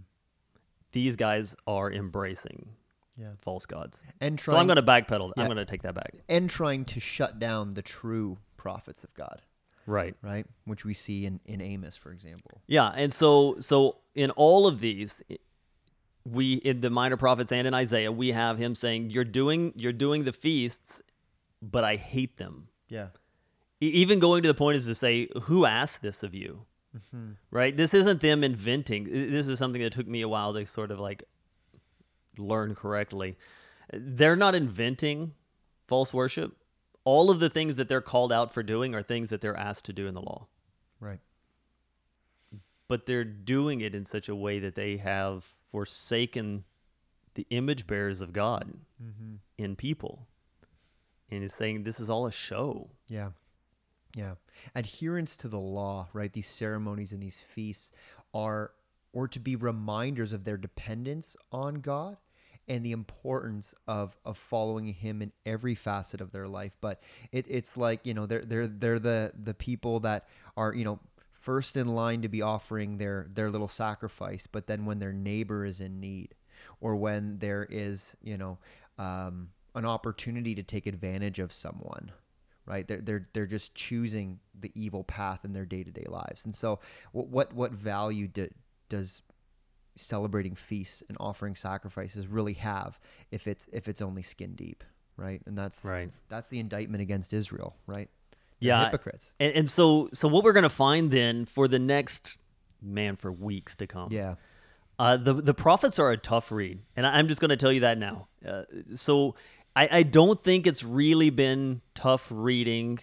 [0.92, 2.68] These guys are embracing
[3.16, 3.32] Yeah.
[3.40, 3.98] false gods.
[4.20, 4.82] And So I'm trying- going to
[5.14, 5.32] backpedal.
[5.36, 5.42] Yeah.
[5.42, 6.14] I'm going to take that back.
[6.28, 9.40] And trying to shut down the true prophets of God,
[9.86, 10.14] Right.
[10.22, 10.46] right?
[10.64, 12.60] Which we see in, in Amos, for example.
[12.66, 15.20] Yeah, and so so in all of these,
[16.24, 19.92] we in the minor prophets and in Isaiah, we have him saying, "You're doing you're
[19.92, 21.02] doing the feasts,
[21.60, 23.08] but I hate them." Yeah.
[23.86, 26.64] Even going to the point is to say, "Who asked this of you?"
[27.50, 27.74] Right?
[27.76, 29.04] This isn't them inventing.
[29.04, 31.24] This is something that took me a while to sort of like
[32.38, 33.36] learn correctly.
[33.92, 35.32] They're not inventing
[35.88, 36.54] false worship.
[37.04, 39.86] All of the things that they're called out for doing are things that they're asked
[39.86, 40.46] to do in the law.
[41.00, 41.18] Right.
[42.88, 46.62] but they're doing it in such a way that they have forsaken
[47.34, 49.36] the image bearers of God Mm-hmm.
[49.58, 50.26] in people.
[51.30, 52.90] And he's saying this is all a show.
[53.08, 53.30] Yeah.
[54.14, 54.34] Yeah.
[54.74, 56.32] Adherence to the law, right?
[56.32, 57.90] These ceremonies and these feasts
[58.34, 58.72] are
[59.12, 62.16] or to be reminders of their dependence on God
[62.68, 66.76] and the importance of of following him in every facet of their life.
[66.80, 70.84] But it, it's like, you know, they're they're they're the the people that are, you
[70.84, 71.00] know,
[71.32, 75.64] first in line to be offering their their little sacrifice, but then when their neighbor
[75.64, 76.34] is in need
[76.80, 78.58] or when there is, you know,
[78.98, 82.12] um, an opportunity to take advantage of someone,
[82.66, 82.86] right?
[82.86, 86.44] They're they're they're just choosing the evil path in their day to day lives.
[86.44, 86.80] And so,
[87.12, 88.48] what what, what value do,
[88.88, 89.22] does
[89.96, 92.98] celebrating feasts and offering sacrifices really have
[93.30, 94.82] if it's if it's only skin deep,
[95.16, 95.42] right?
[95.46, 96.10] And that's Right.
[96.28, 98.08] That's the indictment against Israel, right?
[98.60, 98.84] They're Yeah.
[98.84, 99.32] hypocrites.
[99.38, 102.38] And, and so so what we're going to find then for the next
[102.80, 104.08] man for weeks to come.
[104.10, 104.36] Yeah,
[104.98, 107.72] Uh, the the prophets are a tough read, and I- I'm just going to tell
[107.72, 108.28] you that now.
[108.46, 108.62] Uh,
[108.94, 109.34] so
[109.74, 112.98] I, I don't think it's really been tough reading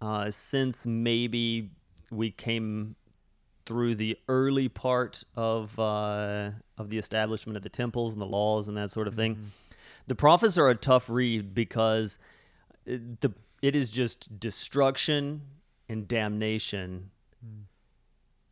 [0.00, 1.70] uh, since maybe
[2.10, 2.96] we came
[3.66, 8.68] through the early part of uh, of the establishment of the temples and the laws
[8.68, 9.52] and that sort of thing.
[10.06, 12.16] The prophets are a tough read because
[12.86, 13.32] it, the
[13.62, 15.42] it is just destruction
[15.88, 17.10] and damnation.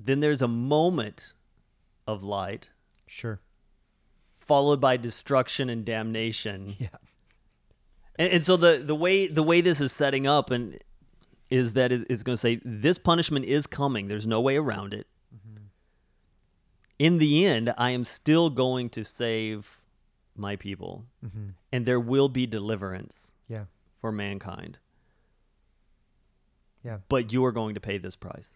[0.00, 1.32] Then there's a moment
[2.06, 2.70] of light
[3.06, 3.40] sure.
[4.38, 6.76] followed by destruction and damnation.
[6.78, 6.88] Yeah.
[8.18, 10.78] And, and so the the way the way this is setting up and
[11.50, 14.08] is that it- it's going to say this punishment is coming.
[14.08, 15.06] There's no way around it.
[15.34, 15.62] Mm-hmm.
[16.98, 19.80] In the end, I am still going to save
[20.36, 21.48] my people, mm-hmm.
[21.72, 23.14] and there will be deliverance
[23.48, 23.64] Yeah.
[24.00, 24.78] for mankind.
[26.84, 26.98] Yeah.
[27.08, 28.50] But you are going to pay this price.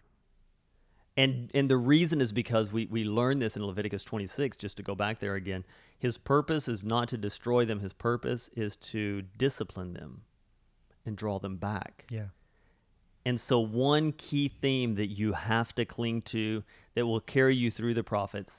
[1.15, 4.83] And and the reason is because we, we learn this in Leviticus 26, just to
[4.83, 5.63] go back there again.
[5.99, 10.21] His purpose is not to destroy them, his purpose is to discipline them
[11.05, 12.05] and draw them back.
[12.09, 12.27] Yeah.
[13.25, 16.63] And so, one key theme that you have to cling to
[16.95, 18.51] that will carry you through the prophets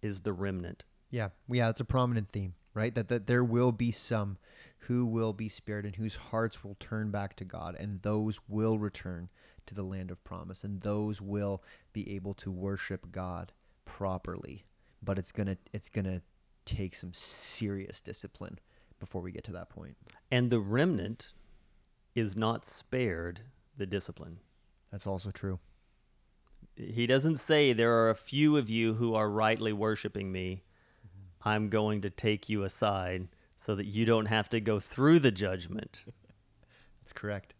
[0.00, 0.84] is the remnant.
[1.10, 2.94] Yeah, yeah, it's a prominent theme, right?
[2.94, 4.38] That that there will be some
[4.78, 8.78] who will be spared and whose hearts will turn back to God, and those will
[8.78, 9.28] return
[9.66, 13.52] to the land of promise, and those will be able to worship God
[13.84, 14.64] properly.
[15.02, 16.22] But it's gonna it's gonna
[16.64, 18.58] take some serious discipline
[19.00, 19.96] before we get to that point.
[20.30, 21.32] And the remnant
[22.14, 23.40] is not spared
[23.76, 24.38] the discipline.
[24.90, 25.58] That's also true.
[26.76, 30.62] He doesn't say there are a few of you who are rightly worshiping me.
[31.44, 33.26] I'm going to take you aside
[33.66, 36.04] so that you don't have to go through the judgment.
[37.02, 37.54] That's correct.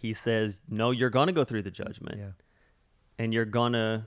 [0.00, 2.18] He says, No, you're going to go through the judgment.
[2.18, 2.30] Yeah.
[3.18, 4.04] And you're going to,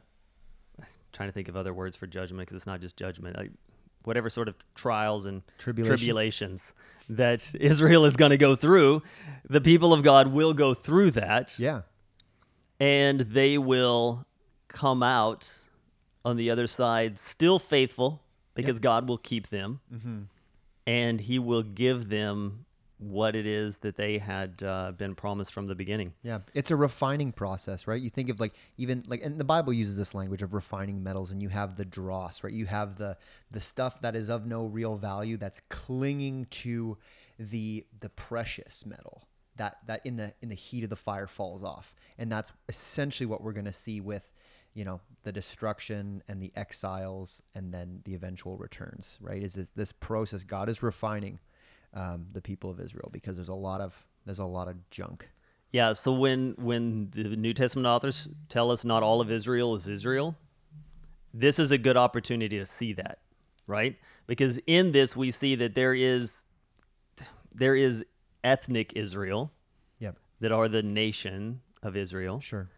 [1.12, 3.52] trying to think of other words for judgment because it's not just judgment, like
[4.04, 5.98] whatever sort of trials and Tribulation.
[5.98, 6.64] tribulations
[7.10, 9.04] that Israel is going to go through,
[9.48, 11.58] the people of God will go through that.
[11.60, 11.82] Yeah.
[12.80, 14.26] and they will
[14.68, 15.52] come out
[16.26, 18.22] on the other side still faithful
[18.56, 20.22] because God will keep them mm-hmm.
[20.88, 22.66] and he will give them
[22.98, 26.14] what it is that they had uh, been promised from the beginning.
[26.24, 28.02] Yeah, it's a refining process, right?
[28.02, 31.32] You think of like even like, and the Bible uses this language of refining metals,
[31.32, 32.54] and you have the dross, right?
[32.54, 33.18] You have the
[33.52, 36.98] the stuff that is of no real value that's clinging to
[37.40, 39.28] the the precious metal
[39.58, 43.28] that that in the in the heat of the fire falls off, and that's essentially
[43.28, 44.32] what we're going to see with
[44.74, 49.72] you know the destruction and the exiles and then the eventual returns right is this,
[49.72, 51.40] this process god is refining
[51.94, 55.28] um, the people of israel because there's a lot of there's a lot of junk
[55.74, 59.88] Yeah, so when when the New Testament authors tell us not all of Israel is
[59.88, 60.36] Israel,
[61.34, 63.18] this is a good opportunity to see that,
[63.66, 63.98] right?
[64.28, 66.32] Because in this we see that there is
[67.56, 68.06] there is
[68.44, 69.52] ethnic Israel
[70.00, 72.40] yep that are the nation of Israel.
[72.40, 72.70] sure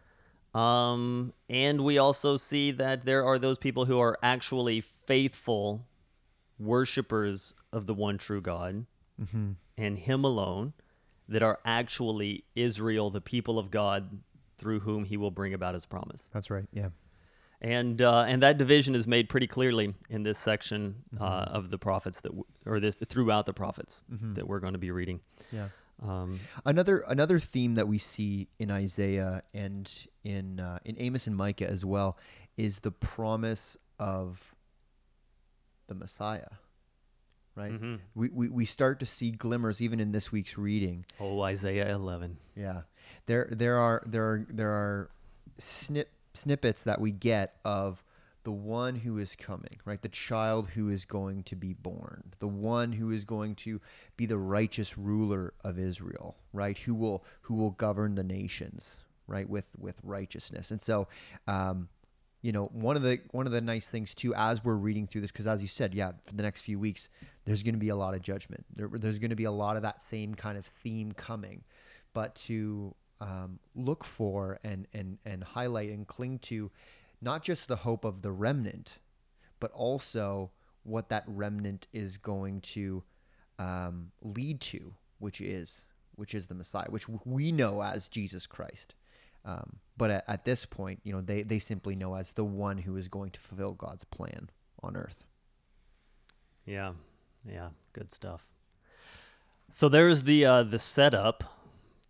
[0.54, 5.84] Um, and we also see that there are those people who are actually faithful
[6.58, 8.86] worshipers of the one true God
[9.78, 10.72] and Him alone,
[11.28, 14.20] that are actually Israel, the people of God,
[14.58, 16.22] through whom He will bring about His promise.
[16.32, 16.66] That's right.
[16.72, 16.88] Yeah.
[17.60, 21.78] And uh, and that division is made pretty clearly in this section uh, of the
[21.78, 25.20] prophets that, w- or this throughout the prophets that we're going to be reading.
[25.50, 25.68] Yeah.
[26.02, 29.90] Um, Another another theme that we see in Isaiah and
[30.22, 32.18] in uh, in Amos and Micah as well
[32.58, 34.54] is the promise of
[35.86, 36.48] the Messiah.
[37.56, 37.72] Right.
[37.72, 38.00] Mhm.
[38.14, 41.06] We, we we start to see glimmers even in this week's reading.
[41.18, 42.36] oh, Isaiah 11.
[42.54, 42.82] Yeah.
[43.24, 45.10] There there are there are there are
[45.58, 48.04] snip snippets that we get of
[48.44, 50.00] the one who is coming, right?
[50.02, 53.80] The child who is going to be born, the one who is going to
[54.16, 56.76] be the righteous ruler of Israel, right?
[56.78, 58.88] Who will who will govern the nations,
[59.26, 59.48] right?
[59.48, 60.70] With with righteousness.
[60.70, 61.08] And so,
[61.48, 61.88] um,
[62.42, 65.22] you know, one of the one of the nice things too, as we're reading through
[65.22, 67.08] this, because as you said, yeah, for the next few weeks,
[67.46, 68.66] there's going to be a lot of judgment.
[68.74, 71.62] There, there's going to be a lot of that same kind of theme coming,
[72.12, 76.70] but to um, look for and and and highlight and cling to
[77.22, 78.92] not just the hope of the remnant,
[79.60, 80.50] but also
[80.82, 83.02] what that remnant is going to
[83.58, 85.82] um, lead to, which is
[86.16, 88.94] which is the Messiah, which we know as Jesus Christ.
[89.44, 92.78] Um, but at, at, this point, you know, they, they simply know as the one
[92.78, 94.50] who is going to fulfill God's plan
[94.82, 95.24] on earth.
[96.64, 96.94] Yeah,
[97.50, 98.46] yeah, good stuff.
[99.72, 101.44] So there's the uh, the setup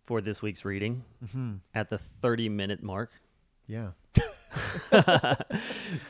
[0.03, 1.55] for this week's reading mm-hmm.
[1.75, 3.11] at the 30 minute mark.
[3.67, 3.89] Yeah.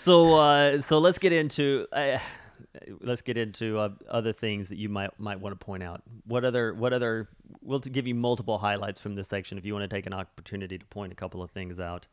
[0.04, 2.20] so uh, so let's get into uh,
[3.02, 6.04] let's get into uh, other things that you might might want to point out.
[6.26, 7.28] What other what other
[7.62, 10.78] we'll give you multiple highlights from this section if you want to take an opportunity
[10.78, 12.08] to point a couple of things out.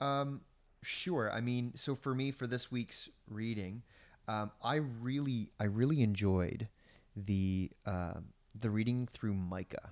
[0.00, 0.40] Um,
[0.82, 1.32] sure.
[1.32, 3.82] I mean, so for me for this week's reading,
[4.28, 6.68] um, I really I really enjoyed
[7.16, 8.20] the uh,
[8.58, 9.90] the reading through Micah.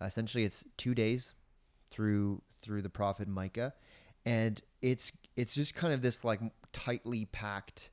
[0.00, 1.32] essentially, it's two days
[1.90, 3.72] through through the prophet Micah,
[4.26, 6.40] and it's it's just kind of this like
[6.72, 7.90] tightly packed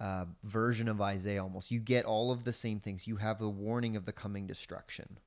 [0.00, 1.70] uh, version of Isaiah almost.
[1.70, 3.06] You get all of the same things.
[3.06, 5.18] You have the warning of the coming destruction,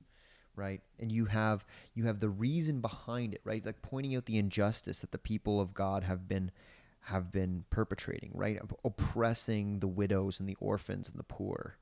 [0.54, 0.80] right?
[0.98, 3.64] And you have you have the reason behind it, right?
[3.64, 6.50] Like pointing out the injustice that the people of God have been
[7.06, 8.58] have been perpetrating, right?
[8.58, 11.76] Of oppressing the widows and the orphans and the poor.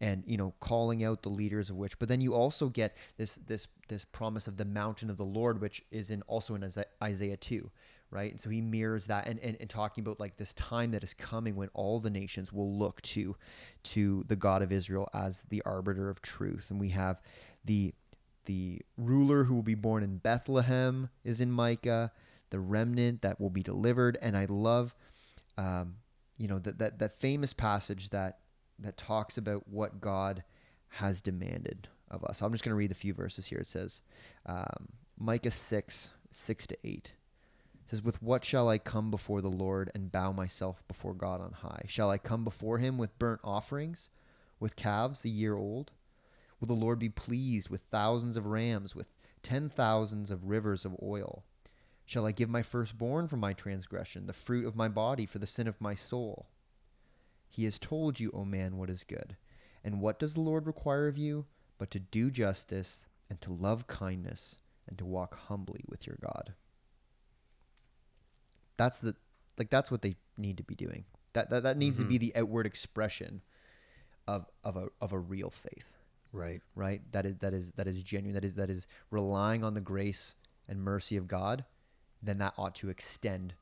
[0.00, 3.32] And you know, calling out the leaders of which, but then you also get this
[3.46, 6.66] this this promise of the mountain of the Lord, which is in also in
[7.02, 7.70] Isaiah two,
[8.10, 8.30] right?
[8.30, 11.14] And so he mirrors that and, and, and talking about like this time that is
[11.14, 13.36] coming when all the nations will look to
[13.82, 16.68] to the God of Israel as the arbiter of truth.
[16.70, 17.20] And we have
[17.64, 17.92] the
[18.46, 22.10] the ruler who will be born in Bethlehem is in Micah,
[22.50, 24.18] the remnant that will be delivered.
[24.20, 24.94] And I love
[25.56, 25.96] um,
[26.40, 28.38] you know, that, that that famous passage that
[28.78, 30.42] that talks about what God
[30.88, 32.40] has demanded of us.
[32.40, 33.58] I'm just going to read a few verses here.
[33.58, 34.00] It says,
[34.46, 37.12] um, Micah 6, 6 to 8
[37.84, 41.52] says, With what shall I come before the Lord and bow myself before God on
[41.52, 41.84] high?
[41.86, 44.08] Shall I come before him with burnt offerings,
[44.58, 45.92] with calves a year old?
[46.58, 49.08] Will the Lord be pleased with thousands of rams, with
[49.42, 51.44] ten thousands of rivers of oil?
[52.10, 55.46] Shall I give my firstborn for my transgression, the fruit of my body for the
[55.46, 56.48] sin of my soul?
[57.48, 59.36] He has told you, O man, what is good.
[59.84, 61.46] And what does the Lord require of you?
[61.78, 66.54] But to do justice, and to love kindness, and to walk humbly with your God.
[68.76, 69.14] That's the
[69.56, 71.04] like that's what they need to be doing.
[71.34, 72.06] That that, that needs mm-hmm.
[72.06, 72.38] to be mm-hmm.
[72.38, 73.40] the outward expression
[74.26, 75.86] of of a of a real faith.
[76.32, 76.60] Right.
[76.74, 77.02] Right?
[77.12, 78.34] That is that is that is genuine.
[78.34, 80.34] That is that is relying on the grace
[80.68, 81.64] and mercy of God,
[82.22, 83.54] then that ought to extend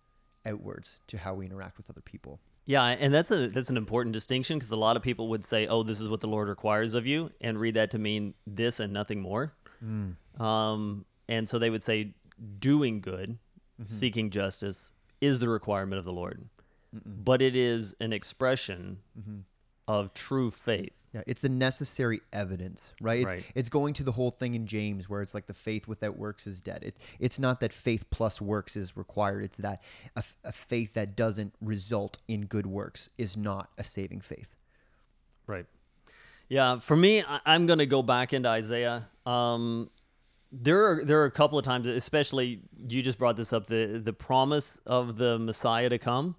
[0.47, 2.40] outwards to how we interact with other people.
[2.66, 5.66] Yeah, and that's a that's an important distinction because a lot of people would say,
[5.66, 8.79] "Oh, this is what the Lord requires of you," and read that to mean this
[8.79, 9.55] and nothing more.
[9.83, 10.16] Mm.
[10.38, 12.12] Um, and so they would say,
[12.59, 13.38] "Doing good,
[13.81, 13.94] mm-hmm.
[13.94, 14.90] seeking justice,
[15.23, 16.44] is the requirement of the Lord,
[16.94, 17.25] Mm-mm.
[17.25, 19.38] but it is an expression mm-hmm.
[19.88, 20.92] Of true faith.
[21.14, 23.20] Yeah, it's the necessary evidence, right?
[23.20, 23.44] It's, right?
[23.55, 26.46] it's going to the whole thing in James where it's like the faith without works
[26.46, 26.83] is dead.
[26.83, 29.44] It, it's not that faith plus works is required.
[29.44, 29.83] It's that
[30.16, 34.55] a, a faith that doesn't result in good works is not a saving faith.
[35.46, 35.64] Right.
[36.51, 39.09] Yeah, for me, I, am going to go back into Isaiah.
[39.24, 39.90] Um,
[40.53, 44.01] there are there are a couple of times, especially you just brought this up the
[44.03, 46.37] the promise of the Messiah to come,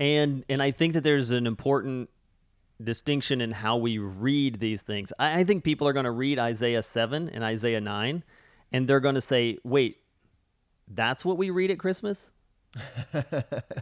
[0.00, 2.08] and and I think that there's an important
[2.82, 5.12] distinction in how we read these things.
[5.18, 8.24] I, I think people are going to read Isaiah seven and Isaiah nine,
[8.72, 9.98] and they're going to say, "Wait,
[10.88, 12.30] that's what we read at Christmas."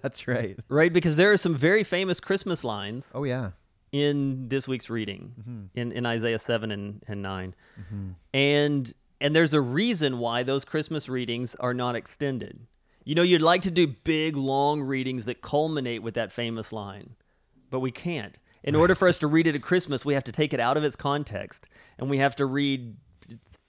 [0.03, 0.59] that's right.
[0.69, 3.05] Right, because there are some very famous Christmas lines.
[3.15, 3.53] Oh yeah.
[3.93, 5.65] In this week's reading, mm-hmm.
[5.75, 8.11] in, in Isaiah seven and, and 9 mm-hmm.
[8.33, 12.59] and and there's a reason why those Christmas readings are not extended.
[13.05, 17.15] You know, you'd like to do big, long readings that culminate with that famous line,
[17.71, 18.39] but we can't.
[18.65, 18.81] In right.
[18.81, 20.85] order for us to read it at Christmas, we have to take it out of
[20.85, 21.67] its context
[21.99, 22.97] and we have to read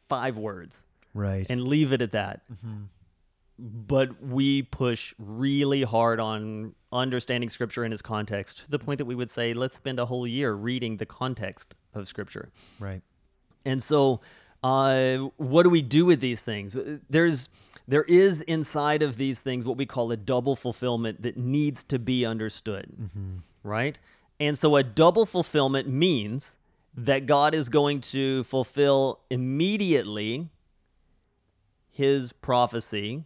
[0.10, 0.76] five words.
[1.14, 1.50] Right.
[1.50, 2.42] And leave it at that.
[2.52, 2.84] Mm-hmm.
[3.60, 9.06] But we push really hard on understanding Scripture in its context to the point that
[9.06, 12.50] we would say, let's spend a whole year reading the context of Scripture.
[12.80, 13.02] Right.
[13.66, 14.22] And so
[14.64, 16.78] Uh, what do we do with these things?
[17.10, 17.50] There's
[17.86, 22.00] there is inside of these things what we call a double fulfillment that needs to
[22.00, 22.88] be understood,
[23.64, 24.00] right?
[24.44, 26.48] And so a double fulfillment means
[26.96, 30.50] that God is going to fulfill immediately
[31.90, 33.24] his prophecy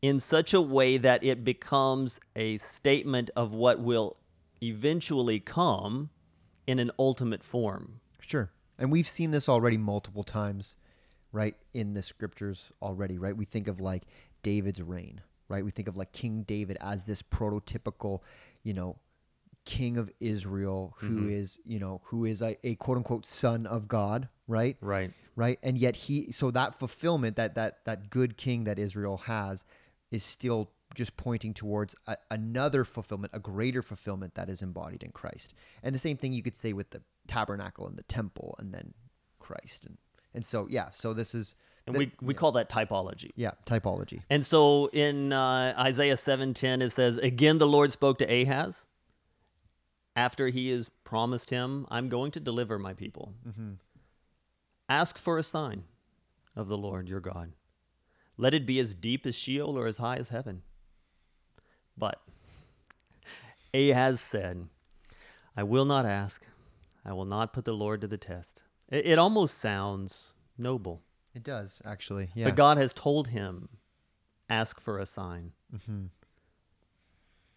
[0.00, 4.16] in such a way that it becomes a statement of what will
[4.62, 6.08] eventually come
[6.68, 7.98] in an ultimate form.
[8.20, 8.48] Sure.
[8.78, 10.76] And we've seen this already multiple times,
[11.32, 13.36] right, in the scriptures already, right?
[13.36, 14.04] We think of like
[14.44, 15.64] David's reign, right?
[15.64, 18.20] We think of like King David as this prototypical,
[18.62, 18.98] you know,
[19.64, 23.88] king of Israel who is, you know, who is a, a quote unquote son of
[23.88, 24.76] God, right?
[24.80, 25.12] Right.
[25.36, 25.58] Right?
[25.62, 29.64] And yet he so that fulfillment that that that good king that Israel has
[30.10, 35.10] is still just pointing towards a, another fulfillment, a greater fulfillment that is embodied in
[35.10, 35.54] Christ.
[35.82, 38.92] And the same thing you could say with the tabernacle and the temple and then
[39.38, 39.84] Christ.
[39.86, 39.96] And
[40.34, 41.54] and so yeah, so this is
[41.86, 43.30] And the- we, we call that typology.
[43.36, 44.20] yeah, typology.
[44.28, 48.86] And so in uh, Isaiah 7:10 it says again the Lord spoke to Ahaz
[50.16, 53.34] after he has promised him I'm going to deliver my people.
[53.48, 53.72] Mm-hmm.
[54.88, 55.84] Ask for a sign
[56.54, 57.52] of the Lord your God.
[58.36, 60.62] Let it be as deep as Sheol or as high as heaven.
[61.96, 62.20] But
[63.74, 64.66] Ahaz said,
[65.56, 66.42] I will not ask.
[67.04, 68.60] I will not put the Lord to the test.
[68.88, 71.02] It, it almost sounds noble.
[71.34, 72.28] It does actually.
[72.34, 72.46] Yeah.
[72.46, 73.68] But God has told him,
[74.50, 75.52] ask for a sign.
[75.74, 76.06] Mm-hmm.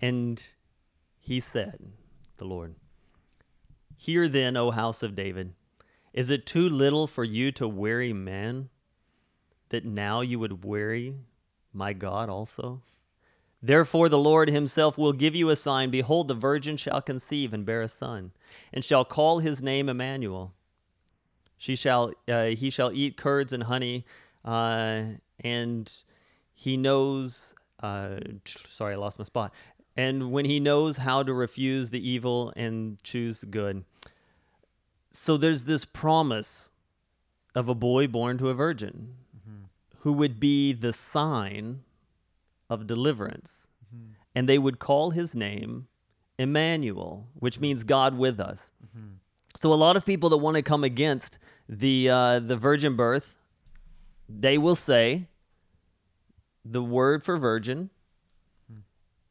[0.02, 0.44] And
[1.20, 1.80] he said,
[2.38, 2.76] the Lord,
[3.98, 5.54] Hear then, O house of David,
[6.14, 8.70] is it too little for you to weary man,
[9.70, 11.16] that now you would weary
[11.74, 12.82] my God also?
[13.62, 15.90] Therefore, the Lord himself will give you a sign.
[15.90, 18.32] Behold, the virgin shall conceive and bear a son,
[18.74, 20.54] and shall call his name Emmanuel.
[21.58, 24.06] She shall, uh, he shall eat curds and honey,
[24.44, 25.04] uh,
[25.40, 25.94] and
[26.54, 27.54] he knows.
[27.82, 29.54] Uh, sorry, I lost my spot.
[29.98, 33.86] And when he knows how to refuse the evil and choose the good.
[35.12, 36.72] So there's this promise
[37.56, 39.64] of a boy born to a virgin mm-hmm.
[40.00, 41.82] who would be the sign
[42.70, 43.52] of deliverance.
[43.86, 44.12] Mm-hmm.
[44.36, 45.88] And they would call his name
[46.38, 48.64] Emmanuel, which means God with us.
[48.86, 49.14] Mm-hmm.
[49.56, 51.38] So a lot of people that want to come against
[51.70, 53.36] the uh, the virgin birth,
[54.28, 55.28] they will say
[56.66, 57.90] the word for virgin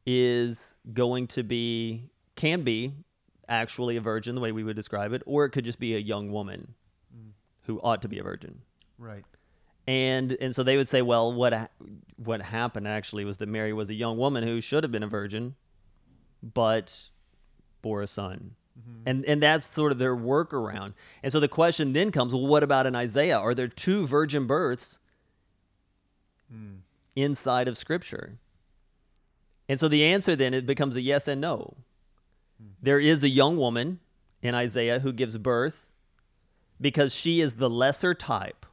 [0.05, 0.59] is
[0.93, 2.93] going to be can be
[3.47, 5.99] actually a virgin the way we would describe it, or it could just be a
[5.99, 6.73] young woman
[7.65, 8.61] who ought to be a virgin.
[8.97, 9.23] right.
[9.87, 11.69] And and so they would say, well, what
[12.17, 15.07] what happened actually was that Mary was a young woman who should have been a
[15.07, 15.55] virgin,
[16.41, 17.09] but
[17.83, 18.55] bore a son.
[18.79, 19.01] Mm-hmm.
[19.05, 20.93] And and that's sort of their workaround.
[21.21, 23.37] And so the question then comes, well, what about in Isaiah?
[23.37, 24.97] Are there two virgin births
[26.51, 26.77] hmm.
[27.15, 28.39] inside of Scripture?
[29.67, 31.75] And so the answer then it becomes a yes and no.
[32.81, 33.99] There is a young woman
[34.41, 35.91] in Isaiah who gives birth
[36.79, 38.65] because she is the lesser type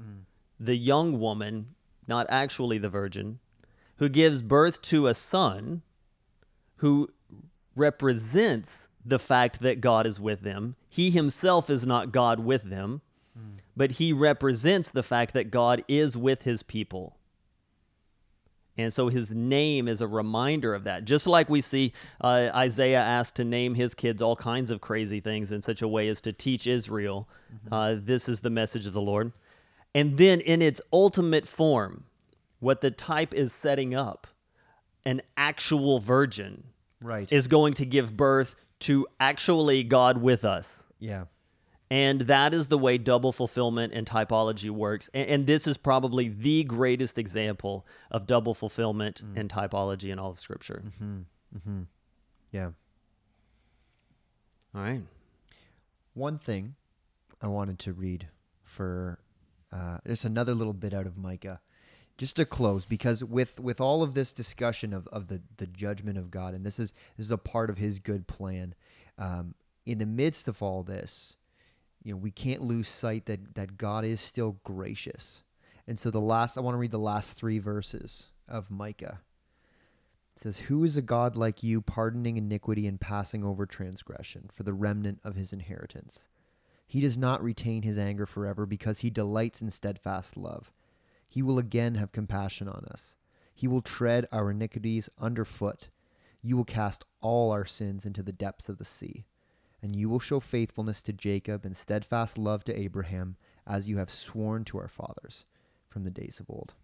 [0.00, 0.22] mm.
[0.60, 1.74] the young woman,
[2.06, 3.38] not actually the virgin,
[3.96, 5.82] who gives birth to a son
[6.76, 7.08] who
[7.76, 8.68] represents
[9.04, 10.76] the fact that God is with them.
[10.88, 13.00] He himself is not God with them,
[13.38, 13.58] mm.
[13.76, 17.16] but he represents the fact that God is with his people.
[18.78, 21.04] And so his name is a reminder of that.
[21.04, 21.92] Just like we see
[22.22, 25.88] uh, Isaiah asked to name his kids all kinds of crazy things in such a
[25.88, 27.28] way as to teach Israel,
[27.70, 29.32] uh, this is the message of the Lord.
[29.94, 32.04] And then in its ultimate form,
[32.60, 34.26] what the type is setting up,
[35.04, 36.64] an actual virgin
[37.02, 37.30] Right.
[37.32, 40.68] is going to give birth to actually God with us.
[40.98, 41.24] yeah.
[41.92, 45.10] And that is the way double fulfillment and typology works.
[45.12, 50.30] And, and this is probably the greatest example of double fulfillment and typology in all
[50.30, 50.82] of Scripture.
[50.86, 51.18] Mm-hmm.
[51.54, 51.82] Mm-hmm.
[52.50, 52.70] Yeah.
[54.74, 55.02] All right.
[56.14, 56.76] One thing
[57.42, 58.26] I wanted to read
[58.62, 59.18] for
[59.70, 61.60] uh, just another little bit out of Micah,
[62.16, 66.16] just to close, because with with all of this discussion of, of the the judgment
[66.16, 68.74] of God, and this is this is a part of His good plan.
[69.18, 71.36] Um, in the midst of all this,
[72.04, 75.44] you know, we can't lose sight that that God is still gracious.
[75.86, 79.20] And so the last, I want to read the last three verses of Micah.
[80.36, 84.62] It says, Who is a God like you, pardoning iniquity and passing over transgression for
[84.62, 86.20] the remnant of his inheritance?
[86.86, 90.72] He does not retain his anger forever because he delights in steadfast love.
[91.28, 93.16] He will again have compassion on us.
[93.54, 95.88] He will tread our iniquities underfoot.
[96.42, 99.24] You will cast all our sins into the depths of the sea.
[99.82, 104.10] And you will show faithfulness to Jacob and steadfast love to Abraham, as you have
[104.10, 105.44] sworn to our fathers
[105.88, 106.74] from the days of old.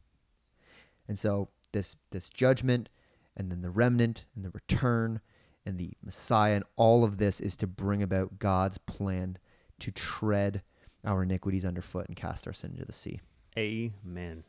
[1.06, 2.88] And so this this judgment
[3.36, 5.20] and then the remnant and the return
[5.64, 9.38] and the Messiah and all of this is to bring about God's plan
[9.80, 10.62] to tread
[11.04, 13.20] our iniquities underfoot and cast our sin into the sea.
[13.56, 14.44] Amen.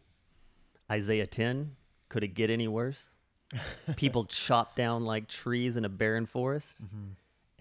[0.92, 1.76] Isaiah 10,
[2.10, 3.10] could it get any worse?
[3.96, 6.84] People chopped down like trees in a barren forest.
[6.84, 7.12] Mm-hmm.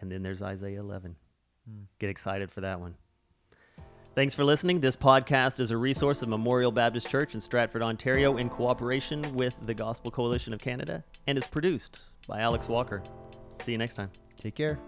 [0.01, 1.17] And then there's Isaiah 11.
[1.69, 1.83] Hmm.
[1.99, 2.95] Get excited for that one.
[4.15, 4.81] Thanks for listening.
[4.81, 9.55] This podcast is a resource of Memorial Baptist Church in Stratford, Ontario, in cooperation with
[9.67, 13.01] the Gospel Coalition of Canada, and is produced by Alex Walker.
[13.63, 14.11] See you next time.
[14.37, 14.79] Take care.